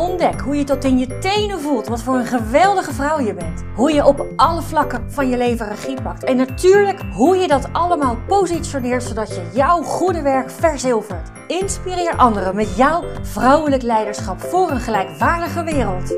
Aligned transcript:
Ontdek 0.00 0.40
hoe 0.40 0.56
je 0.56 0.64
tot 0.64 0.84
in 0.84 0.98
je 0.98 1.18
tenen 1.18 1.60
voelt 1.60 1.86
wat 1.86 2.02
voor 2.02 2.14
een 2.14 2.26
geweldige 2.26 2.92
vrouw 2.92 3.20
je 3.20 3.34
bent. 3.34 3.64
Hoe 3.74 3.92
je 3.92 4.06
op 4.06 4.26
alle 4.36 4.62
vlakken 4.62 5.12
van 5.12 5.28
je 5.28 5.36
leven 5.36 5.68
regie 5.68 6.02
pakt. 6.02 6.24
En 6.24 6.36
natuurlijk 6.36 7.00
hoe 7.12 7.36
je 7.36 7.48
dat 7.48 7.72
allemaal 7.72 8.16
positioneert 8.26 9.02
zodat 9.02 9.28
je 9.28 9.50
jouw 9.54 9.82
goede 9.82 10.22
werk 10.22 10.50
verzilvert. 10.50 11.30
Inspireer 11.46 12.16
anderen 12.16 12.54
met 12.54 12.76
jouw 12.76 13.04
vrouwelijk 13.22 13.82
leiderschap 13.82 14.40
voor 14.40 14.70
een 14.70 14.80
gelijkwaardige 14.80 15.64
wereld. 15.64 16.08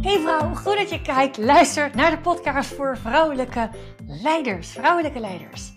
Hey 0.00 0.18
vrouw, 0.18 0.54
goed 0.54 0.76
dat 0.76 0.90
je 0.90 1.02
kijkt, 1.02 1.38
luistert 1.38 1.94
naar 1.94 2.10
de 2.10 2.18
podcast 2.18 2.74
voor 2.74 2.98
vrouwelijke 2.98 3.70
leiders. 4.06 4.68
Vrouwelijke 4.68 5.20
leiders. 5.20 5.72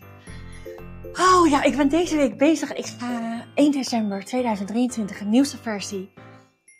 Oh 1.13 1.48
ja, 1.49 1.63
ik 1.63 1.77
ben 1.77 1.90
deze 1.90 2.16
week 2.16 2.38
bezig. 2.38 2.74
Ik 2.74 2.86
ga 2.86 3.46
1 3.54 3.72
december 3.72 4.24
2023 4.24 5.20
een 5.20 5.30
nieuwste 5.30 5.58
versie 5.58 6.10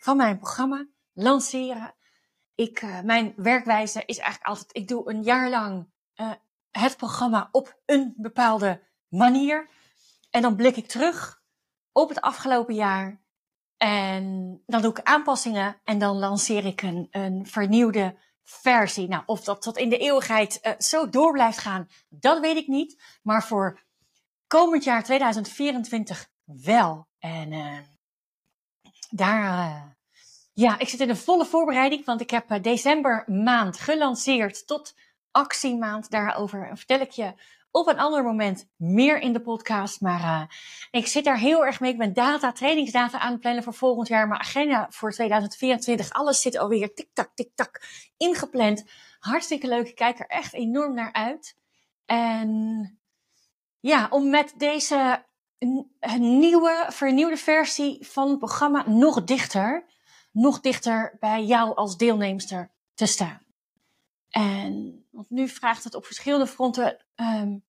van 0.00 0.16
mijn 0.16 0.38
programma 0.38 0.86
lanceren. 1.12 1.94
Ik, 2.54 2.82
uh, 2.82 3.00
mijn 3.00 3.32
werkwijze 3.36 4.02
is 4.06 4.18
eigenlijk 4.18 4.48
altijd, 4.48 4.76
ik 4.76 4.88
doe 4.88 5.10
een 5.10 5.22
jaar 5.22 5.50
lang 5.50 5.88
uh, 6.16 6.32
het 6.70 6.96
programma 6.96 7.48
op 7.52 7.80
een 7.86 8.14
bepaalde 8.16 8.82
manier. 9.08 9.68
En 10.30 10.42
dan 10.42 10.56
blik 10.56 10.76
ik 10.76 10.88
terug 10.88 11.42
op 11.92 12.08
het 12.08 12.20
afgelopen 12.20 12.74
jaar. 12.74 13.20
En 13.76 14.24
dan 14.66 14.82
doe 14.82 14.90
ik 14.90 15.02
aanpassingen 15.02 15.80
en 15.84 15.98
dan 15.98 16.16
lanceer 16.16 16.64
ik 16.64 16.82
een, 16.82 17.08
een 17.10 17.46
vernieuwde 17.46 18.16
versie. 18.42 19.08
Nou, 19.08 19.22
of 19.26 19.44
dat 19.44 19.62
tot 19.62 19.76
in 19.76 19.88
de 19.88 19.98
eeuwigheid 19.98 20.58
uh, 20.62 20.72
zo 20.78 21.08
door 21.08 21.32
blijft 21.32 21.58
gaan, 21.58 21.88
dat 22.08 22.40
weet 22.40 22.56
ik 22.56 22.66
niet. 22.66 23.02
Maar 23.22 23.44
voor 23.44 23.80
komend 24.46 24.84
jaar 24.84 25.04
2024 25.04 26.30
wel. 26.44 27.08
En 27.18 27.52
daar, 29.10 29.95
ja, 30.58 30.78
ik 30.78 30.88
zit 30.88 31.00
in 31.00 31.08
een 31.08 31.16
volle 31.16 31.44
voorbereiding, 31.44 32.04
want 32.04 32.20
ik 32.20 32.30
heb 32.30 32.50
uh, 32.50 32.62
december 32.62 33.24
maand 33.26 33.78
gelanceerd 33.78 34.66
tot 34.66 34.94
actiemaand. 35.30 36.10
Daarover 36.10 36.70
vertel 36.74 37.00
ik 37.00 37.10
je 37.10 37.34
op 37.70 37.86
een 37.86 37.98
ander 37.98 38.22
moment 38.22 38.68
meer 38.76 39.18
in 39.20 39.32
de 39.32 39.40
podcast. 39.40 40.00
Maar 40.00 40.56
ik 40.90 41.06
zit 41.06 41.24
daar 41.24 41.38
heel 41.38 41.64
erg 41.64 41.80
mee. 41.80 41.92
Ik 41.92 41.98
ben 41.98 42.12
data, 42.12 42.52
trainingsdata 42.52 43.18
aan 43.18 43.32
het 43.32 43.40
plannen 43.40 43.62
voor 43.62 43.74
volgend 43.74 44.08
jaar. 44.08 44.28
Mijn 44.28 44.40
agenda 44.40 44.86
voor 44.90 45.12
2024, 45.12 46.12
alles 46.12 46.40
zit 46.40 46.58
alweer 46.58 46.94
tik-tak, 46.94 47.30
tik-tak 47.34 47.82
ingepland. 48.16 48.84
Hartstikke 49.18 49.68
leuk. 49.68 49.88
Ik 49.88 49.94
kijk 49.94 50.18
er 50.18 50.26
echt 50.26 50.52
enorm 50.52 50.94
naar 50.94 51.12
uit. 51.12 51.56
En 52.06 52.98
ja, 53.80 54.06
om 54.10 54.30
met 54.30 54.54
deze 54.56 55.24
nieuwe, 56.18 56.86
vernieuwde 56.88 57.36
versie 57.36 58.06
van 58.06 58.28
het 58.28 58.38
programma 58.38 58.88
nog 58.88 59.24
dichter, 59.24 59.84
nog 60.36 60.60
dichter 60.60 61.16
bij 61.20 61.44
jou 61.44 61.76
als 61.76 61.96
deelnemster 61.96 62.70
te 62.94 63.06
staan. 63.06 63.40
En 64.30 65.06
want 65.10 65.30
nu 65.30 65.48
vraagt 65.48 65.84
het 65.84 65.94
op 65.94 66.06
verschillende 66.06 66.46
fronten 66.46 67.04
um, 67.16 67.64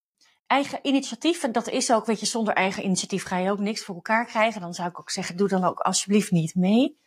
eigen 0.48 0.80
initiatief. 0.82 1.44
En 1.44 1.52
dat 1.52 1.70
is 1.70 1.92
ook, 1.92 2.06
weet 2.06 2.20
je, 2.20 2.26
zonder 2.26 2.54
eigen 2.54 2.84
initiatief 2.84 3.24
ga 3.24 3.38
je 3.38 3.52
ook 3.52 3.60
niks 3.60 3.84
voor 3.84 3.96
elkaar 3.96 4.26
krijgen. 4.26 4.62
Dan 4.62 4.74
zou 4.74 4.90
ik 4.90 5.00
ook 5.00 5.10
zeggen, 5.10 5.38
doe 5.38 5.48
dan 5.48 5.64
ook 5.64 5.80
alsjeblieft 5.80 6.32
niet 6.32 6.56
mee. 6.56 7.00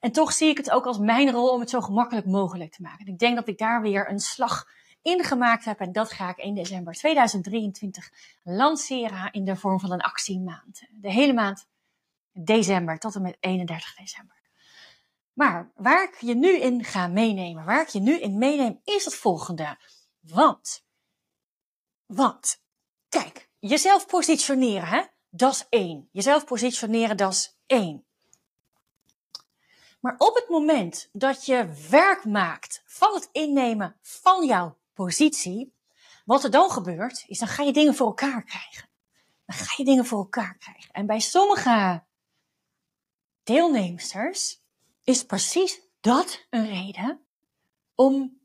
En 0.00 0.12
toch 0.12 0.32
zie 0.32 0.48
ik 0.48 0.56
het 0.56 0.70
ook 0.70 0.86
als 0.86 0.98
mijn 0.98 1.30
rol 1.30 1.48
om 1.48 1.60
het 1.60 1.70
zo 1.70 1.80
gemakkelijk 1.80 2.26
mogelijk 2.26 2.72
te 2.72 2.82
maken. 2.82 3.06
En 3.06 3.12
ik 3.12 3.18
denk 3.18 3.36
dat 3.36 3.48
ik 3.48 3.58
daar 3.58 3.82
weer 3.82 4.10
een 4.10 4.20
slag 4.20 4.66
ingemaakt 5.02 5.64
heb. 5.64 5.80
En 5.80 5.92
dat 5.92 6.12
ga 6.12 6.30
ik 6.30 6.38
1 6.38 6.54
december 6.54 6.94
2023 6.94 8.10
lanceren 8.42 9.32
in 9.32 9.44
de 9.44 9.56
vorm 9.56 9.80
van 9.80 9.92
een 9.92 10.00
actiemaand. 10.00 10.82
De 10.90 11.12
hele 11.12 11.32
maand 11.32 11.66
december 12.32 12.98
tot 12.98 13.14
en 13.14 13.22
met 13.22 13.36
31 13.40 13.94
december. 13.94 14.41
Maar 15.32 15.72
waar 15.74 16.02
ik 16.02 16.20
je 16.20 16.34
nu 16.34 16.56
in 16.56 16.84
ga 16.84 17.06
meenemen, 17.06 17.64
waar 17.64 17.82
ik 17.82 17.88
je 17.88 18.00
nu 18.00 18.20
in 18.20 18.38
meeneem, 18.38 18.80
is 18.84 19.04
het 19.04 19.14
volgende. 19.14 19.78
Want, 20.20 20.84
want, 22.06 22.62
kijk, 23.08 23.50
jezelf 23.58 24.06
positioneren, 24.06 24.88
hè, 24.88 25.02
dat 25.30 25.52
is 25.52 25.66
één. 25.68 26.08
Jezelf 26.12 26.44
positioneren, 26.44 27.16
dat 27.16 27.32
is 27.32 27.56
één. 27.66 28.06
Maar 30.00 30.14
op 30.18 30.34
het 30.34 30.48
moment 30.48 31.08
dat 31.12 31.46
je 31.46 31.86
werk 31.90 32.24
maakt 32.24 32.82
van 32.84 33.14
het 33.14 33.28
innemen 33.32 33.96
van 34.00 34.46
jouw 34.46 34.78
positie, 34.92 35.74
wat 36.24 36.44
er 36.44 36.50
dan 36.50 36.70
gebeurt, 36.70 37.24
is 37.26 37.38
dan 37.38 37.48
ga 37.48 37.62
je 37.62 37.72
dingen 37.72 37.94
voor 37.94 38.06
elkaar 38.06 38.44
krijgen. 38.44 38.88
Dan 39.46 39.56
ga 39.56 39.74
je 39.76 39.84
dingen 39.84 40.06
voor 40.06 40.18
elkaar 40.18 40.56
krijgen. 40.58 40.92
En 40.92 41.06
bij 41.06 41.20
sommige 41.20 42.04
deelnemsters 43.42 44.61
is 45.04 45.24
precies 45.24 45.80
dat 46.00 46.46
een 46.50 46.66
reden 46.66 47.20
om, 47.94 48.40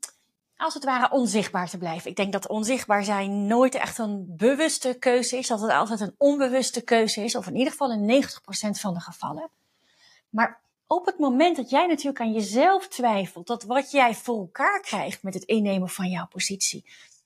als 0.56 0.74
het 0.74 0.84
ware, 0.84 1.10
onzichtbaar 1.10 1.68
te 1.68 1.78
blijven. 1.78 2.10
Ik 2.10 2.16
denk 2.16 2.32
dat 2.32 2.48
onzichtbaar 2.48 3.04
zijn 3.04 3.46
nooit 3.46 3.74
echt 3.74 3.98
een 3.98 4.36
bewuste 4.36 4.96
keuze 4.98 5.36
is, 5.36 5.46
dat 5.46 5.60
het 5.60 5.70
altijd 5.70 6.00
een 6.00 6.14
onbewuste 6.18 6.80
keuze 6.80 7.24
is, 7.24 7.34
of 7.34 7.46
in 7.46 7.56
ieder 7.56 7.70
geval 7.72 7.92
in 7.92 8.24
90% 8.24 8.26
van 8.70 8.94
de 8.94 9.00
gevallen. 9.00 9.50
Maar 10.28 10.60
op 10.86 11.06
het 11.06 11.18
moment 11.18 11.56
dat 11.56 11.70
jij 11.70 11.86
natuurlijk 11.86 12.20
aan 12.20 12.32
jezelf 12.32 12.88
twijfelt, 12.88 13.46
dat 13.46 13.62
wat 13.62 13.90
jij 13.90 14.14
voor 14.14 14.38
elkaar 14.38 14.80
krijgt 14.80 15.22
met 15.22 15.34
het 15.34 15.42
innemen 15.42 15.88
van 15.88 16.10
jouw 16.10 16.26
positie, 16.26 16.84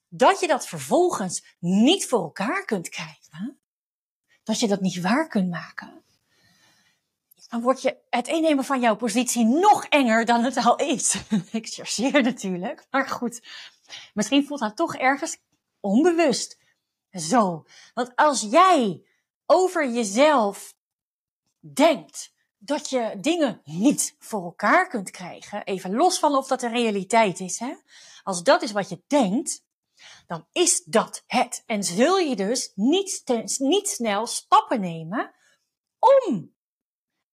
dat 0.08 0.40
je 0.40 0.46
dat 0.46 0.66
vervolgens 0.66 1.44
niet 1.58 2.06
voor 2.06 2.22
elkaar 2.22 2.64
kunt 2.64 2.88
krijgen, 2.88 3.58
dat 4.42 4.60
je 4.60 4.68
dat 4.68 4.80
niet 4.80 5.00
waar 5.00 5.28
kunt 5.28 5.50
maken, 5.50 6.02
dan 7.52 7.60
wordt 7.60 7.82
je 7.82 7.96
het 8.10 8.28
innemen 8.28 8.64
van 8.64 8.80
jouw 8.80 8.96
positie 8.96 9.44
nog 9.44 9.84
enger 9.84 10.24
dan 10.24 10.44
het 10.44 10.56
al 10.56 10.76
is. 10.76 11.14
Ik 11.50 11.66
chargeer 11.66 12.22
natuurlijk, 12.22 12.86
maar 12.90 13.08
goed. 13.08 13.42
Misschien 14.14 14.46
voelt 14.46 14.60
dat 14.60 14.76
toch 14.76 14.96
ergens 14.96 15.38
onbewust. 15.80 16.58
Zo. 17.10 17.64
Want 17.94 18.16
als 18.16 18.40
jij 18.40 19.02
over 19.46 19.90
jezelf 19.90 20.74
denkt 21.60 22.32
dat 22.58 22.90
je 22.90 23.16
dingen 23.20 23.60
niet 23.64 24.16
voor 24.18 24.42
elkaar 24.42 24.88
kunt 24.88 25.10
krijgen, 25.10 25.64
even 25.64 25.94
los 25.94 26.18
van 26.18 26.36
of 26.36 26.46
dat 26.46 26.60
de 26.60 26.68
realiteit 26.68 27.40
is, 27.40 27.58
hè? 27.58 27.74
als 28.22 28.42
dat 28.42 28.62
is 28.62 28.72
wat 28.72 28.88
je 28.88 29.02
denkt, 29.06 29.64
dan 30.26 30.46
is 30.52 30.84
dat 30.84 31.24
het. 31.26 31.62
En 31.66 31.84
zul 31.84 32.18
je 32.18 32.36
dus 32.36 32.72
niet, 32.74 33.22
niet 33.58 33.88
snel 33.88 34.26
stappen 34.26 34.80
nemen 34.80 35.34
om, 35.98 36.54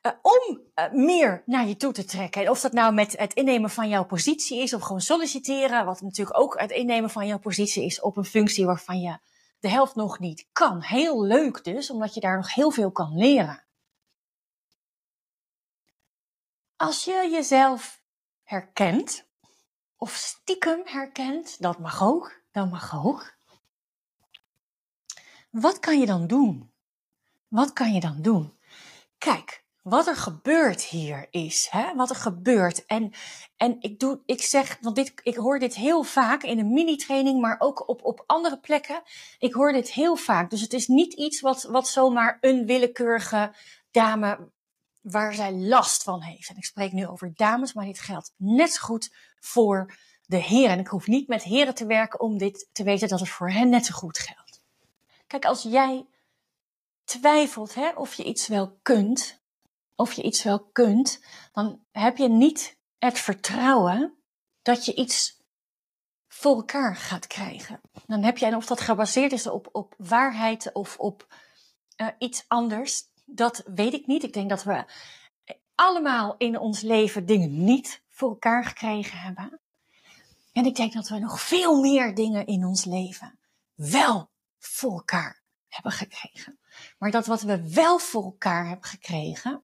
uh, 0.01 0.11
om 0.21 0.61
uh, 0.75 0.91
meer 0.91 1.43
naar 1.45 1.67
je 1.67 1.77
toe 1.77 1.91
te 1.93 2.05
trekken. 2.05 2.41
En 2.41 2.49
of 2.49 2.61
dat 2.61 2.71
nou 2.71 2.93
met 2.93 3.17
het 3.17 3.33
innemen 3.33 3.69
van 3.69 3.89
jouw 3.89 4.05
positie 4.05 4.61
is, 4.61 4.73
of 4.73 4.81
gewoon 4.81 5.01
solliciteren, 5.01 5.85
wat 5.85 6.01
natuurlijk 6.01 6.39
ook 6.39 6.59
het 6.59 6.71
innemen 6.71 7.09
van 7.09 7.27
jouw 7.27 7.39
positie 7.39 7.85
is 7.85 8.01
op 8.01 8.17
een 8.17 8.25
functie 8.25 8.65
waarvan 8.65 8.99
je 8.99 9.19
de 9.59 9.69
helft 9.69 9.95
nog 9.95 10.19
niet 10.19 10.47
kan. 10.51 10.81
Heel 10.81 11.23
leuk 11.23 11.63
dus, 11.63 11.89
omdat 11.89 12.13
je 12.13 12.19
daar 12.19 12.37
nog 12.37 12.53
heel 12.53 12.71
veel 12.71 12.91
kan 12.91 13.17
leren. 13.17 13.63
Als 16.75 17.03
je 17.03 17.29
jezelf 17.31 18.01
herkent, 18.43 19.27
of 19.97 20.13
stiekem 20.13 20.81
herkent, 20.83 21.61
dat 21.61 21.79
mag 21.79 22.03
ook, 22.03 22.41
dat 22.51 22.69
mag 22.69 23.05
ook. 23.05 23.37
Wat 25.49 25.79
kan 25.79 25.99
je 25.99 26.05
dan 26.05 26.27
doen? 26.27 26.73
Wat 27.47 27.73
kan 27.73 27.93
je 27.93 27.99
dan 27.99 28.21
doen? 28.21 28.57
Kijk, 29.17 29.63
wat 29.81 30.07
er 30.07 30.15
gebeurt 30.15 30.83
hier 30.83 31.27
is, 31.31 31.67
hè, 31.71 31.95
wat 31.95 32.09
er 32.09 32.15
gebeurt. 32.15 32.85
En, 32.85 33.11
en 33.57 33.75
ik, 33.79 33.99
doe, 33.99 34.21
ik 34.25 34.41
zeg, 34.41 34.77
want 34.81 34.95
dit, 34.95 35.13
ik 35.23 35.35
hoor 35.35 35.59
dit 35.59 35.75
heel 35.75 36.03
vaak 36.03 36.43
in 36.43 36.59
een 36.59 36.73
mini-training, 36.73 37.41
maar 37.41 37.55
ook 37.59 37.89
op, 37.89 38.03
op 38.03 38.23
andere 38.25 38.59
plekken. 38.59 39.01
Ik 39.37 39.53
hoor 39.53 39.71
dit 39.71 39.91
heel 39.91 40.15
vaak. 40.15 40.49
Dus 40.49 40.61
het 40.61 40.73
is 40.73 40.87
niet 40.87 41.13
iets 41.13 41.41
wat, 41.41 41.63
wat 41.63 41.87
zomaar 41.87 42.37
een 42.41 42.65
willekeurige 42.65 43.55
dame 43.91 44.51
waar 45.01 45.33
zij 45.33 45.53
last 45.53 46.03
van 46.03 46.21
heeft. 46.21 46.49
En 46.49 46.57
ik 46.57 46.65
spreek 46.65 46.91
nu 46.91 47.07
over 47.07 47.33
dames, 47.35 47.73
maar 47.73 47.85
dit 47.85 47.99
geldt 47.99 48.33
net 48.37 48.73
zo 48.73 48.81
goed 48.81 49.13
voor 49.39 49.93
de 50.25 50.37
heren. 50.37 50.69
En 50.69 50.79
ik 50.79 50.87
hoef 50.87 51.07
niet 51.07 51.27
met 51.27 51.43
heren 51.43 51.75
te 51.75 51.85
werken 51.85 52.19
om 52.19 52.37
dit 52.37 52.69
te 52.71 52.83
weten 52.83 53.07
dat 53.07 53.19
het 53.19 53.29
voor 53.29 53.51
hen 53.51 53.69
net 53.69 53.85
zo 53.85 53.93
goed 53.93 54.17
geldt. 54.17 54.61
Kijk, 55.27 55.45
als 55.45 55.63
jij 55.63 56.05
twijfelt 57.03 57.73
hè, 57.73 57.89
of 57.89 58.13
je 58.13 58.23
iets 58.23 58.47
wel 58.47 58.79
kunt, 58.81 59.38
of 59.99 60.13
je 60.13 60.23
iets 60.23 60.43
wel 60.43 60.59
kunt, 60.59 61.23
dan 61.51 61.79
heb 61.91 62.17
je 62.17 62.29
niet 62.29 62.77
het 62.97 63.19
vertrouwen 63.19 64.17
dat 64.61 64.85
je 64.85 64.95
iets 64.95 65.41
voor 66.27 66.55
elkaar 66.55 66.95
gaat 66.95 67.27
krijgen. 67.27 67.81
Dan 68.05 68.23
heb 68.23 68.37
je, 68.37 68.45
en 68.45 68.55
of 68.55 68.65
dat 68.65 68.81
gebaseerd 68.81 69.31
is 69.31 69.47
op, 69.47 69.69
op 69.71 69.93
waarheid 69.97 70.73
of 70.73 70.97
op 70.97 71.27
uh, 71.97 72.07
iets 72.19 72.45
anders, 72.47 73.03
dat 73.25 73.63
weet 73.65 73.93
ik 73.93 74.07
niet. 74.07 74.23
Ik 74.23 74.33
denk 74.33 74.49
dat 74.49 74.63
we 74.63 74.85
allemaal 75.75 76.35
in 76.37 76.59
ons 76.59 76.81
leven 76.81 77.25
dingen 77.25 77.63
niet 77.63 78.01
voor 78.09 78.29
elkaar 78.29 78.65
gekregen 78.65 79.17
hebben. 79.17 79.59
En 80.53 80.65
ik 80.65 80.75
denk 80.75 80.93
dat 80.93 81.07
we 81.07 81.19
nog 81.19 81.41
veel 81.41 81.81
meer 81.81 82.15
dingen 82.15 82.45
in 82.45 82.65
ons 82.65 82.85
leven 82.85 83.39
wel 83.75 84.29
voor 84.59 84.91
elkaar 84.91 85.41
hebben 85.67 85.91
gekregen. 85.91 86.59
Maar 86.97 87.11
dat 87.11 87.25
wat 87.25 87.41
we 87.41 87.73
wel 87.73 87.99
voor 87.99 88.23
elkaar 88.23 88.67
hebben 88.67 88.89
gekregen, 88.89 89.63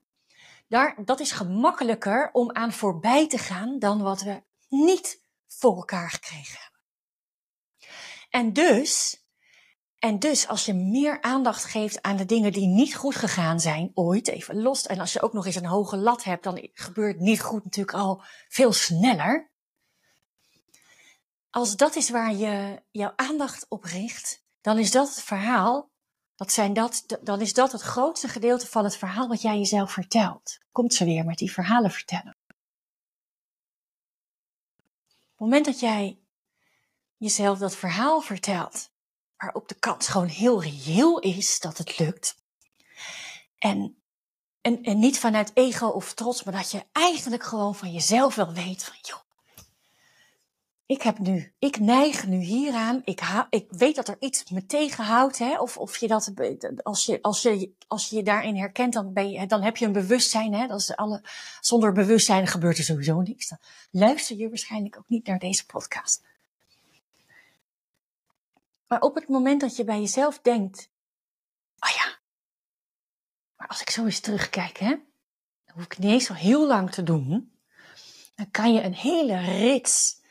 daar, 0.67 1.05
dat 1.05 1.19
is 1.19 1.31
gemakkelijker 1.31 2.29
om 2.31 2.51
aan 2.51 2.73
voorbij 2.73 3.27
te 3.27 3.37
gaan 3.37 3.79
dan 3.79 4.01
wat 4.01 4.21
we 4.21 4.43
niet 4.69 5.23
voor 5.47 5.75
elkaar 5.75 6.09
gekregen 6.09 6.59
hebben. 6.61 6.75
En 8.29 8.53
dus, 8.53 9.23
en 9.99 10.19
dus 10.19 10.47
als 10.47 10.65
je 10.65 10.73
meer 10.73 11.21
aandacht 11.21 11.63
geeft 11.63 12.01
aan 12.01 12.17
de 12.17 12.25
dingen 12.25 12.51
die 12.51 12.67
niet 12.67 12.95
goed 12.95 13.15
gegaan 13.15 13.59
zijn, 13.59 13.91
ooit 13.93 14.27
even 14.27 14.61
los, 14.61 14.85
en 14.85 14.99
als 14.99 15.13
je 15.13 15.21
ook 15.21 15.33
nog 15.33 15.45
eens 15.45 15.55
een 15.55 15.65
hoge 15.65 15.97
lat 15.97 16.23
hebt, 16.23 16.43
dan 16.43 16.69
gebeurt 16.73 17.19
niet 17.19 17.41
goed 17.41 17.63
natuurlijk 17.63 17.97
al 17.97 18.23
veel 18.47 18.73
sneller. 18.73 19.51
Als 21.49 21.75
dat 21.75 21.95
is 21.95 22.09
waar 22.09 22.33
je 22.33 22.83
jouw 22.91 23.13
aandacht 23.15 23.65
op 23.69 23.83
richt, 23.83 24.43
dan 24.61 24.79
is 24.79 24.91
dat 24.91 25.07
het 25.07 25.21
verhaal, 25.21 25.91
dat 26.35 26.51
zijn 26.51 26.73
dat, 26.73 27.17
dan 27.21 27.41
is 27.41 27.53
dat 27.53 27.71
het 27.71 27.81
grootste 27.81 28.27
gedeelte 28.27 28.67
van 28.67 28.83
het 28.83 28.97
verhaal 28.97 29.27
wat 29.27 29.41
jij 29.41 29.57
jezelf 29.57 29.91
vertelt. 29.91 30.57
Komt 30.71 30.93
ze 30.93 31.05
weer 31.05 31.25
met 31.25 31.37
die 31.37 31.51
verhalen 31.51 31.91
vertellen. 31.91 32.37
Op 35.37 35.41
het 35.41 35.53
moment 35.53 35.65
dat 35.65 35.79
jij 35.79 36.19
jezelf 37.17 37.57
dat 37.57 37.75
verhaal 37.75 38.21
vertelt, 38.21 38.91
waarop 39.37 39.67
de 39.67 39.75
kans 39.75 40.07
gewoon 40.07 40.27
heel 40.27 40.61
reëel 40.61 41.19
is 41.19 41.59
dat 41.59 41.77
het 41.77 41.99
lukt, 41.99 42.43
en, 43.57 44.03
en, 44.61 44.83
en 44.83 44.99
niet 44.99 45.19
vanuit 45.19 45.51
ego 45.53 45.87
of 45.87 46.13
trots, 46.13 46.43
maar 46.43 46.53
dat 46.53 46.71
je 46.71 46.85
eigenlijk 46.91 47.43
gewoon 47.43 47.75
van 47.75 47.91
jezelf 47.91 48.35
wel 48.35 48.53
weet 48.53 48.83
van, 48.83 48.95
joh, 49.01 49.24
ik 50.85 51.01
heb 51.01 51.19
nu, 51.19 51.53
ik 51.59 51.79
neig 51.79 52.27
nu 52.27 52.37
hieraan. 52.37 53.01
Ik, 53.03 53.21
ik 53.49 53.65
weet 53.69 53.95
dat 53.95 54.07
er 54.07 54.15
iets 54.19 54.49
me 54.49 54.65
tegenhoudt, 54.65 55.37
hè, 55.37 55.59
of, 55.59 55.77
of 55.77 55.97
je 55.97 56.07
dat, 56.07 56.31
als 56.83 57.05
je, 57.05 57.21
als 57.21 57.41
je, 57.41 57.73
als 57.87 58.09
je 58.09 58.15
je 58.15 58.23
daarin 58.23 58.55
herkent, 58.55 58.93
dan 58.93 59.13
ben 59.13 59.31
je, 59.31 59.47
dan 59.47 59.61
heb 59.61 59.77
je 59.77 59.85
een 59.85 59.91
bewustzijn, 59.91 60.53
hè, 60.53 60.67
dat 60.67 60.79
is 60.79 60.95
alle, 60.95 61.23
zonder 61.59 61.91
bewustzijn 61.91 62.47
gebeurt 62.47 62.77
er 62.77 62.83
sowieso 62.83 63.21
niks. 63.21 63.47
Dan 63.47 63.59
luister 63.91 64.37
je 64.37 64.49
waarschijnlijk 64.49 64.97
ook 64.97 65.09
niet 65.09 65.27
naar 65.27 65.39
deze 65.39 65.65
podcast. 65.65 66.23
Maar 68.87 69.01
op 69.01 69.15
het 69.15 69.27
moment 69.27 69.61
dat 69.61 69.75
je 69.75 69.83
bij 69.83 69.99
jezelf 69.99 70.39
denkt, 70.39 70.89
oh 71.79 71.89
ja, 71.89 72.17
maar 73.55 73.67
als 73.67 73.81
ik 73.81 73.89
zo 73.89 74.05
eens 74.05 74.19
terugkijk, 74.19 74.77
hè, 74.77 74.89
dan 75.65 75.75
hoef 75.75 75.83
ik 75.83 75.97
niet 75.97 76.11
eens 76.11 76.25
zo 76.25 76.33
heel 76.33 76.67
lang 76.67 76.91
te 76.91 77.03
doen. 77.03 77.53
Dan 78.35 78.51
kan 78.51 78.73
je 78.73 78.81
een 78.81 78.93
hele 78.93 79.37
rits 79.37 80.23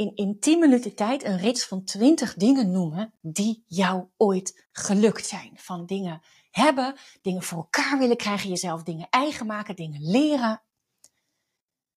in, 0.00 0.12
in 0.14 0.38
10 0.38 0.58
minuten 0.58 0.94
tijd 0.94 1.24
een 1.24 1.38
rits 1.38 1.66
van 1.66 1.84
20 1.84 2.34
dingen 2.34 2.70
noemen 2.70 3.12
die 3.20 3.64
jou 3.66 4.06
ooit 4.16 4.66
gelukt 4.72 5.26
zijn. 5.26 5.52
Van 5.56 5.86
dingen 5.86 6.22
hebben, 6.50 6.94
dingen 7.22 7.42
voor 7.42 7.58
elkaar 7.58 7.98
willen 7.98 8.16
krijgen, 8.16 8.48
jezelf 8.48 8.82
dingen 8.82 9.06
eigen 9.10 9.46
maken, 9.46 9.76
dingen 9.76 10.10
leren. 10.10 10.62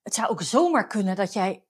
Het 0.01 0.13
zou 0.13 0.29
ook 0.29 0.41
zomaar 0.41 0.87
kunnen 0.87 1.15
dat 1.15 1.33
jij 1.33 1.63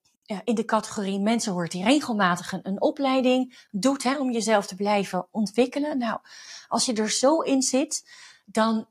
in 0.44 0.56
de 0.56 0.65
categorie 0.65 1.19
mensen 1.19 1.53
hoort 1.53 1.71
die 1.71 1.83
regelmatig 1.83 2.51
een, 2.51 2.68
een 2.68 2.81
opleiding 2.81 3.68
doet 3.71 4.03
hè, 4.03 4.18
om 4.18 4.31
jezelf 4.31 4.68
te 4.68 4.75
blijven 4.75 5.27
ontwikkelen. 5.31 5.97
Nou, 5.97 6.19
als 6.68 6.86
je 6.86 6.94
er 6.94 7.09
zo 7.09 7.39
in 7.39 7.62
zit, 7.62 8.09
dan. 8.45 8.88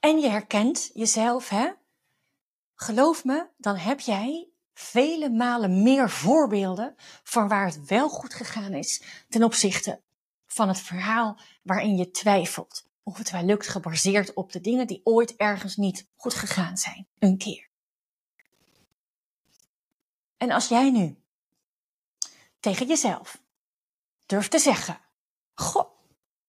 En 0.00 0.18
je 0.18 0.28
herkent 0.28 0.90
jezelf, 0.92 1.48
hè? 1.48 1.70
Geloof 2.74 3.24
me, 3.24 3.48
dan 3.56 3.76
heb 3.76 4.00
jij 4.00 4.48
vele 4.74 5.30
malen 5.30 5.82
meer 5.82 6.10
voorbeelden 6.10 6.94
van 7.22 7.48
waar 7.48 7.66
het 7.66 7.84
wel 7.84 8.08
goed 8.08 8.34
gegaan 8.34 8.74
is 8.74 9.02
ten 9.28 9.42
opzichte 9.42 10.02
van 10.46 10.68
het 10.68 10.80
verhaal 10.80 11.38
waarin 11.62 11.96
je 11.96 12.10
twijfelt 12.10 12.86
of 13.02 13.18
het 13.18 13.30
wel 13.30 13.42
lukt 13.42 13.68
gebaseerd 13.68 14.34
op 14.34 14.52
de 14.52 14.60
dingen 14.60 14.86
die 14.86 15.00
ooit 15.04 15.36
ergens 15.36 15.76
niet 15.76 16.06
goed 16.16 16.34
gegaan 16.34 16.76
zijn, 16.76 17.08
een 17.18 17.38
keer. 17.38 17.68
En 20.36 20.50
als 20.50 20.68
jij 20.68 20.90
nu 20.90 21.22
tegen 22.60 22.86
jezelf 22.86 23.42
durft 24.26 24.50
te 24.50 24.58
zeggen: 24.58 25.00
Goh, 25.54 25.90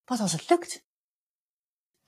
wat 0.05 0.19
als 0.19 0.31
het 0.31 0.49
lukt? 0.49 0.83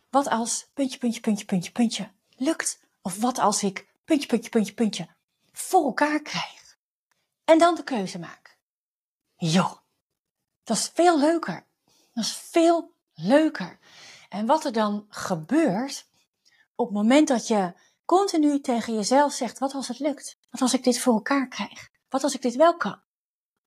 Wat 0.10 0.28
als 0.28 0.70
puntje, 0.74 0.98
puntje, 0.98 1.22
puntje, 1.22 1.46
puntje, 1.46 1.72
puntje 1.72 2.12
lukt? 2.36 2.80
Of 3.02 3.18
wat 3.20 3.38
als 3.38 3.64
ik 3.64 3.88
puntje, 4.08 4.28
puntje, 4.28 4.50
puntje, 4.50 4.74
puntje 4.74 5.08
voor 5.52 5.84
elkaar 5.84 6.22
krijg. 6.22 6.78
En 7.44 7.58
dan 7.58 7.76
de 7.76 7.84
keuze 7.84 8.20
maak. 8.20 8.58
Joh, 9.36 9.78
dat 10.64 10.78
is 10.78 10.92
veel 10.94 11.20
leuker. 11.20 11.66
Dat 12.14 12.24
is 12.24 12.34
veel 12.34 12.94
leuker. 13.14 13.80
En 14.30 14.46
wat 14.46 14.66
er 14.66 14.72
dan 14.72 15.06
gebeurt 15.10 16.08
op 16.76 16.86
het 16.86 16.96
moment 16.96 17.28
dat 17.28 17.48
je 17.48 17.74
continu 18.06 18.62
tegen 18.62 18.94
jezelf 18.94 19.34
zegt: 19.34 19.60
wat 19.60 19.74
als 19.74 19.88
het 19.88 20.00
lukt? 20.00 20.38
Wat 20.50 20.62
als 20.62 20.74
ik 20.74 20.84
dit 20.84 21.00
voor 21.00 21.14
elkaar 21.14 21.48
krijg? 21.48 21.90
Wat 22.10 22.24
als 22.24 22.36
ik 22.36 22.42
dit 22.42 22.56
wel 22.56 22.78
kan? 22.78 23.02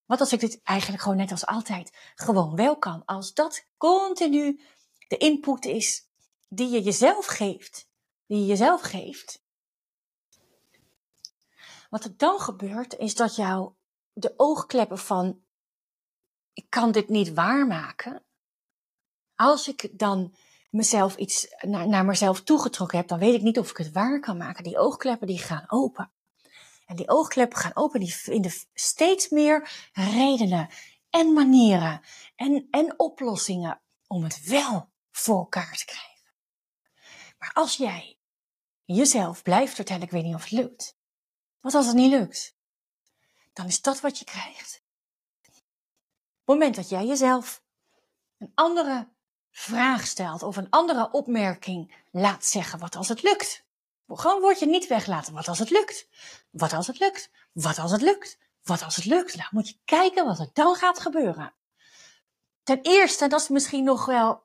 Wat 0.06 0.20
als 0.20 0.32
ik 0.32 0.40
dit 0.40 0.60
eigenlijk 0.62 1.02
gewoon 1.02 1.19
net 1.19 1.31
als 1.31 1.46
altijd 1.46 1.96
gewoon 2.14 2.56
wel 2.56 2.78
kan? 2.78 3.04
Als 3.04 3.34
dat 3.34 3.66
continu 3.76 4.60
de 5.08 5.16
input 5.16 5.64
is 5.64 6.08
die 6.48 6.69
je 6.69 6.82
jezelf 6.82 7.26
geeft, 7.26 7.88
die 8.26 8.38
je 8.38 8.46
jezelf 8.46 8.81
geeft, 8.81 9.42
wat 11.90 12.04
er 12.04 12.16
dan 12.16 12.40
gebeurt, 12.40 12.96
is 12.96 13.14
dat 13.14 13.37
jou 13.37 13.72
de 14.12 14.34
oogkleppen 14.37 14.98
van 14.98 15.42
ik 16.52 16.66
kan 16.69 16.92
dit 16.92 17.08
niet 17.08 17.32
waarmaken. 17.32 18.25
Als 19.34 19.69
ik 19.69 19.98
dan 19.98 20.34
mezelf 20.70 21.16
iets 21.16 21.54
naar, 21.60 21.88
naar 21.88 22.04
mezelf 22.04 22.42
toegetrokken 22.42 22.98
heb, 22.98 23.08
dan 23.08 23.19
weet 23.19 23.34
ik 23.34 23.42
niet 23.42 23.58
of 23.58 23.70
ik 23.70 23.76
het 23.76 23.92
waar 23.92 24.20
kan 24.20 24.37
maken. 24.37 24.64
Die 24.64 24.78
oogkleppen 24.78 25.26
die 25.26 25.38
gaan 25.38 25.64
open. 25.66 26.12
En 26.87 26.96
die 26.96 27.08
oogkleppen 27.08 27.58
gaan 27.58 27.76
open, 27.76 28.00
die 28.00 28.14
vinden 28.14 28.52
steeds 28.75 29.28
meer 29.28 29.88
redenen 29.92 30.69
en 31.10 31.32
manieren 31.32 32.00
en, 32.37 32.66
en 32.70 32.98
oplossingen 32.98 33.80
om 34.06 34.23
het 34.23 34.44
wel 34.44 34.90
voor 35.11 35.38
elkaar 35.38 35.76
te 35.76 35.85
krijgen. 35.85 36.35
Maar 37.38 37.52
als 37.52 37.76
jij 37.76 38.18
jezelf 38.85 39.42
blijft 39.42 39.75
vertellen, 39.75 40.02
ik 40.02 40.11
weet 40.11 40.25
niet 40.25 40.35
of 40.35 40.42
het 40.42 40.50
lukt, 40.50 40.99
wat 41.61 41.75
als 41.75 41.87
het 41.87 41.95
niet 41.95 42.11
lukt? 42.11 42.55
Dan 43.52 43.67
is 43.67 43.81
dat 43.83 44.00
wat 44.00 44.19
je 44.19 44.25
krijgt. 44.25 44.83
Op 45.45 46.57
het 46.57 46.59
moment 46.59 46.76
dat 46.76 46.88
jij 46.88 47.07
jezelf 47.07 47.62
een 48.38 48.52
andere 48.55 49.09
vraag 49.50 50.07
stelt 50.07 50.43
of 50.43 50.57
een 50.57 50.71
andere 50.71 51.11
opmerking 51.11 51.95
laat 52.11 52.45
zeggen, 52.45 52.79
wat 52.79 52.97
als 52.97 53.09
het 53.09 53.23
lukt? 53.23 53.64
Gewoon 54.07 54.40
word 54.40 54.59
je 54.59 54.67
niet 54.67 54.87
weglaten, 54.87 55.35
wat 55.35 55.49
als 55.49 55.59
het 55.59 55.71
lukt? 55.71 56.09
Wat 56.50 56.73
als 56.73 56.87
het 56.87 56.99
lukt? 56.99 57.31
Wat 57.52 57.79
als 57.79 57.90
het 57.90 58.02
lukt? 58.02 58.38
Wat 58.62 58.83
als 58.83 58.97
het 58.97 59.05
lukt? 59.05 59.37
Nou 59.37 59.49
moet 59.50 59.69
je 59.69 59.79
kijken 59.85 60.25
wat 60.25 60.38
er 60.38 60.50
dan 60.52 60.75
gaat 60.75 61.00
gebeuren. 61.00 61.55
Ten 62.62 62.81
eerste, 62.83 63.26
dat 63.26 63.40
is 63.40 63.49
misschien 63.49 63.85
nog 63.85 64.05
wel 64.05 64.43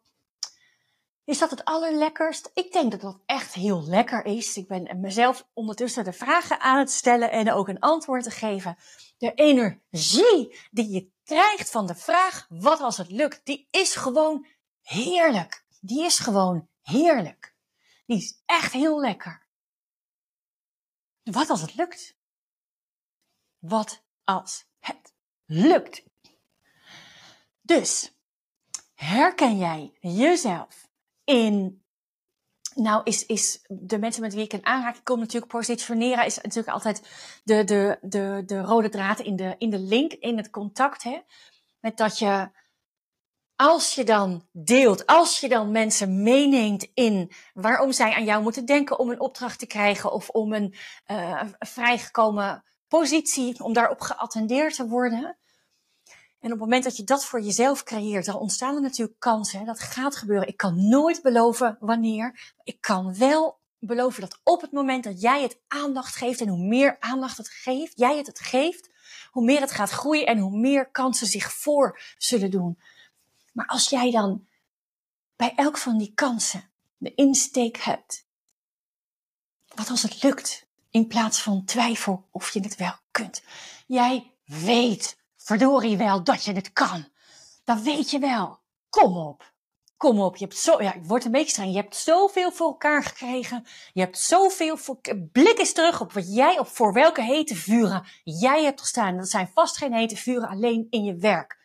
is 1.25 1.38
dat 1.38 1.50
het 1.50 1.65
allerlekkerst? 1.65 2.51
Ik 2.53 2.72
denk 2.72 2.91
dat 2.91 3.01
dat 3.01 3.20
echt 3.25 3.53
heel 3.53 3.84
lekker 3.84 4.25
is. 4.25 4.58
Ik 4.58 4.67
ben 4.67 5.00
mezelf 5.00 5.48
ondertussen 5.53 6.03
de 6.03 6.13
vragen 6.13 6.60
aan 6.60 6.77
het 6.77 6.91
stellen 6.91 7.32
en 7.32 7.51
ook 7.51 7.67
een 7.67 7.79
antwoord 7.79 8.24
te 8.24 8.32
geven. 8.32 8.77
De 9.17 9.34
energie 9.34 10.60
die 10.72 10.89
je 10.89 11.12
krijgt 11.24 11.72
van 11.72 11.88
de 11.88 11.96
vraag, 11.96 12.46
wat 12.50 12.79
als 12.79 12.98
het 12.98 13.12
lukt, 13.12 13.46
die 13.46 13.67
is 13.72 13.96
gewoon 13.96 14.48
heerlijk. 14.82 15.65
Die 15.82 16.03
is 16.03 16.20
gewoon 16.20 16.70
heerlijk. 16.82 17.55
Die 18.05 18.17
is 18.17 18.41
echt 18.46 18.72
heel 18.72 19.00
lekker. 19.00 19.48
Wat 21.24 21.50
als 21.50 21.62
het 21.62 21.75
lukt? 21.75 22.17
Wat 23.60 24.03
als 24.24 24.65
het 24.79 25.13
lukt? 25.46 26.03
Dus, 27.62 28.15
herken 28.94 29.58
jij 29.58 29.98
jezelf 30.00 30.84
in 31.25 31.86
nou, 32.75 33.01
is, 33.03 33.25
is 33.25 33.65
de 33.67 34.00
mensen 34.00 34.22
met 34.22 34.34
wie 34.34 34.44
ik 34.44 34.53
in 34.53 34.65
aanraking 34.65 35.03
kom 35.03 35.20
natuurlijk 35.20 35.51
positioneren 35.51 36.25
is 36.25 36.36
natuurlijk 36.36 36.74
altijd 36.74 37.01
de, 37.44 37.63
de, 37.63 37.98
de, 38.01 38.44
de 38.46 38.62
rode 38.62 38.89
draad 38.89 39.20
in 39.20 39.36
de, 39.36 39.55
in 39.58 39.70
de 39.70 39.79
link, 39.79 40.13
in 40.13 40.38
het 40.38 40.50
contact. 40.50 41.03
Hè? 41.03 41.22
Met 41.79 41.98
dat 41.98 42.20
je, 42.20 42.50
als 43.55 43.96
je 43.96 44.03
dan 44.03 44.48
deelt, 44.51 45.05
als 45.05 45.39
je 45.39 45.50
dan 45.50 45.72
mensen 45.72 46.24
meeneemt 46.24 46.88
in 46.94 47.32
waarom 47.53 47.91
zij 47.91 48.13
aan 48.13 48.25
jou 48.25 48.44
moeten 48.44 48.65
denken 48.65 49.00
om 49.00 49.10
een 49.10 49.20
opdracht 49.20 49.60
te 49.60 49.67
krijgen 49.67 50.12
of 50.12 50.29
om 50.29 50.53
een 50.53 50.75
uh, 51.08 51.41
vrijgekomen 51.60 52.63
positie, 52.88 53.63
om 53.63 53.74
daarop 53.74 54.01
geattendeerd 54.01 54.75
te 54.75 54.88
worden. 54.88 55.38
En 56.45 56.51
op 56.51 56.59
het 56.59 56.67
moment 56.67 56.83
dat 56.83 56.97
je 56.97 57.03
dat 57.03 57.25
voor 57.25 57.41
jezelf 57.41 57.83
creëert, 57.83 58.25
dan 58.25 58.35
ontstaan 58.35 58.75
er 58.75 58.81
natuurlijk 58.81 59.19
kansen. 59.19 59.65
Dat 59.65 59.79
gaat 59.79 60.15
gebeuren. 60.15 60.47
Ik 60.47 60.57
kan 60.57 60.87
nooit 60.87 61.21
beloven 61.21 61.77
wanneer. 61.79 62.53
Ik 62.63 62.81
kan 62.81 63.17
wel 63.17 63.59
beloven 63.79 64.21
dat 64.21 64.39
op 64.43 64.61
het 64.61 64.71
moment 64.71 65.03
dat 65.03 65.21
jij 65.21 65.41
het 65.41 65.59
aandacht 65.67 66.15
geeft 66.15 66.41
en 66.41 66.47
hoe 66.47 66.67
meer 66.67 66.99
aandacht 66.99 67.37
het 67.37 67.49
geeft, 67.49 67.97
jij 67.97 68.17
het 68.17 68.27
het 68.27 68.39
geeft, 68.39 68.89
hoe 69.31 69.43
meer 69.43 69.61
het 69.61 69.71
gaat 69.71 69.89
groeien 69.89 70.25
en 70.25 70.37
hoe 70.37 70.57
meer 70.57 70.91
kansen 70.91 71.27
zich 71.27 71.53
voor 71.53 71.99
zullen 72.17 72.51
doen. 72.51 72.79
Maar 73.53 73.67
als 73.67 73.89
jij 73.89 74.11
dan 74.11 74.47
bij 75.35 75.53
elk 75.55 75.77
van 75.77 75.97
die 75.97 76.13
kansen 76.15 76.69
de 76.97 77.15
insteek 77.15 77.77
hebt, 77.77 78.25
wat 79.75 79.89
als 79.89 80.01
het 80.01 80.23
lukt, 80.23 80.67
in 80.89 81.07
plaats 81.07 81.41
van 81.41 81.65
twijfel 81.65 82.27
of 82.31 82.49
je 82.53 82.59
het 82.59 82.75
wel 82.75 82.95
kunt. 83.11 83.43
Jij 83.87 84.31
weet 84.45 85.23
verdorie 85.45 85.97
wel 85.97 86.23
dat 86.23 86.43
je 86.43 86.53
het 86.53 86.73
kan. 86.73 87.07
Dat 87.63 87.81
weet 87.81 88.11
je 88.11 88.19
wel. 88.19 88.59
Kom 88.89 89.17
op. 89.17 89.53
Kom 89.97 90.19
op. 90.19 90.35
Je 90.35 90.43
hebt 90.43 90.57
zo, 90.57 90.81
ja, 90.81 90.93
ik 90.93 91.03
word 91.03 91.25
een 91.25 91.31
beetje 91.31 91.49
streng. 91.49 91.71
Je 91.71 91.77
hebt 91.77 91.95
zoveel 91.95 92.51
voor 92.51 92.67
elkaar 92.67 93.03
gekregen. 93.03 93.65
Je 93.93 94.01
hebt 94.01 94.17
zoveel 94.17 94.77
voor, 94.77 94.99
blik 95.31 95.57
eens 95.57 95.73
terug 95.73 96.01
op 96.01 96.13
wat 96.13 96.35
jij, 96.35 96.59
op 96.59 96.67
voor 96.67 96.93
welke 96.93 97.21
hete 97.21 97.55
vuren 97.55 98.05
jij 98.23 98.63
hebt 98.63 98.81
gestaan. 98.81 99.17
Dat 99.17 99.29
zijn 99.29 99.51
vast 99.53 99.77
geen 99.77 99.93
hete 99.93 100.15
vuren 100.15 100.49
alleen 100.49 100.87
in 100.89 101.03
je 101.03 101.15
werk. 101.15 101.57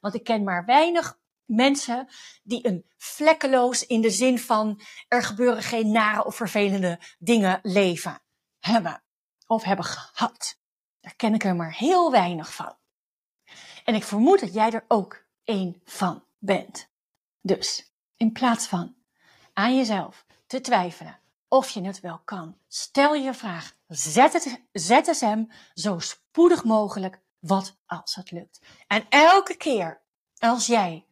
Want 0.00 0.14
ik 0.14 0.24
ken 0.24 0.44
maar 0.44 0.64
weinig 0.64 1.18
mensen 1.44 2.08
die 2.42 2.66
een 2.66 2.86
vlekkeloos 2.96 3.86
in 3.86 4.00
de 4.00 4.10
zin 4.10 4.38
van 4.38 4.80
er 5.08 5.22
gebeuren 5.22 5.62
geen 5.62 5.90
nare 5.90 6.24
of 6.24 6.36
vervelende 6.36 7.00
dingen 7.18 7.58
leven 7.62 8.22
hebben 8.58 9.02
of 9.46 9.62
hebben 9.62 9.84
gehad. 9.84 10.58
Daar 11.00 11.14
ken 11.16 11.34
ik 11.34 11.44
er 11.44 11.56
maar 11.56 11.74
heel 11.74 12.10
weinig 12.10 12.54
van. 12.54 12.76
En 13.88 13.94
ik 13.94 14.04
vermoed 14.04 14.40
dat 14.40 14.54
jij 14.54 14.70
er 14.70 14.84
ook 14.88 15.24
één 15.44 15.80
van 15.84 16.24
bent. 16.38 16.88
Dus 17.40 17.92
in 18.16 18.32
plaats 18.32 18.66
van 18.66 18.94
aan 19.52 19.76
jezelf 19.76 20.24
te 20.46 20.60
twijfelen 20.60 21.18
of 21.48 21.70
je 21.70 21.84
het 21.84 22.00
wel 22.00 22.20
kan, 22.24 22.58
stel 22.66 23.14
je 23.14 23.34
vraag, 23.34 23.76
zet 23.86 24.32
het, 24.32 24.62
zet 24.72 25.20
hem 25.20 25.50
zo 25.74 25.98
spoedig 25.98 26.64
mogelijk 26.64 27.20
wat 27.38 27.76
als 27.86 28.14
het 28.14 28.30
lukt. 28.30 28.60
En 28.86 29.06
elke 29.08 29.56
keer 29.56 30.00
als 30.38 30.66
jij 30.66 31.06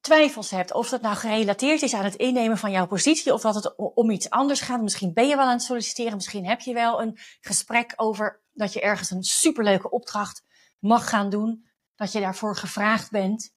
twijfels 0.00 0.50
hebt, 0.50 0.72
of 0.72 0.88
dat 0.88 1.02
nou 1.02 1.16
gerelateerd 1.16 1.82
is 1.82 1.94
aan 1.94 2.04
het 2.04 2.14
innemen 2.14 2.58
van 2.58 2.70
jouw 2.70 2.86
positie, 2.86 3.32
of 3.32 3.40
dat 3.40 3.54
het 3.54 3.76
om 3.76 4.10
iets 4.10 4.30
anders 4.30 4.60
gaat. 4.60 4.82
Misschien 4.82 5.12
ben 5.12 5.28
je 5.28 5.36
wel 5.36 5.44
aan 5.44 5.52
het 5.52 5.62
solliciteren, 5.62 6.14
misschien 6.14 6.46
heb 6.46 6.60
je 6.60 6.74
wel 6.74 7.02
een 7.02 7.18
gesprek 7.40 7.92
over 7.96 8.40
dat 8.52 8.72
je 8.72 8.80
ergens 8.80 9.10
een 9.10 9.22
superleuke 9.22 9.90
opdracht 9.90 10.44
mag 10.82 11.08
gaan 11.08 11.30
doen, 11.30 11.68
dat 11.94 12.12
je 12.12 12.20
daarvoor 12.20 12.56
gevraagd 12.56 13.10
bent. 13.10 13.54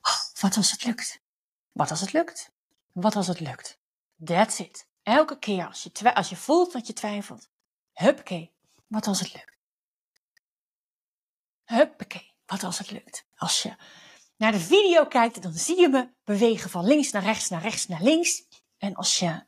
Oh, 0.00 0.40
wat 0.40 0.56
als 0.56 0.70
het 0.70 0.84
lukt? 0.84 1.20
Wat 1.72 1.90
als 1.90 2.00
het 2.00 2.12
lukt? 2.12 2.52
Wat 2.92 3.16
als 3.16 3.26
het 3.26 3.40
lukt? 3.40 3.78
That's 4.24 4.58
it. 4.58 4.86
Elke 5.02 5.38
keer 5.38 5.66
als 5.66 5.82
je, 5.82 6.14
als 6.14 6.28
je 6.28 6.36
voelt 6.36 6.72
dat 6.72 6.86
je 6.86 6.92
twijfelt, 6.92 7.48
huppakee, 7.92 8.52
wat 8.86 9.06
als 9.06 9.20
het 9.20 9.34
lukt? 9.34 9.56
Huppakee, 11.64 12.34
wat 12.46 12.62
als 12.62 12.78
het 12.78 12.90
lukt? 12.90 13.26
Als 13.36 13.62
je 13.62 13.76
naar 14.36 14.52
de 14.52 14.60
video 14.60 15.06
kijkt, 15.06 15.42
dan 15.42 15.52
zie 15.52 15.80
je 15.80 15.88
me 15.88 16.08
bewegen 16.24 16.70
van 16.70 16.84
links 16.84 17.10
naar 17.10 17.22
rechts, 17.22 17.48
naar 17.48 17.62
rechts, 17.62 17.86
naar 17.86 18.02
links. 18.02 18.42
En 18.78 18.94
als 18.94 19.18
je 19.18 19.44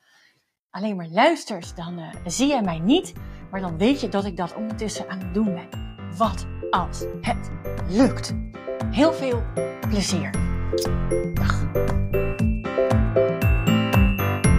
alleen 0.71 0.97
maar 0.97 1.09
luistert, 1.09 1.76
dan 1.76 1.99
uh, 1.99 2.14
zie 2.26 2.47
jij 2.47 2.62
mij 2.62 2.78
niet. 2.78 3.12
Maar 3.50 3.61
dan 3.61 3.78
weet 3.78 4.00
je 4.00 4.09
dat 4.09 4.25
ik 4.25 4.37
dat 4.37 4.54
ondertussen 4.54 5.09
aan 5.09 5.21
het 5.21 5.35
doen 5.35 5.54
ben. 5.54 5.93
Wat 6.16 6.47
als 6.71 7.04
het 7.21 7.50
lukt? 7.88 8.35
Heel 8.90 9.12
veel 9.12 9.42
plezier. 9.88 10.30
Dag. 11.35 11.62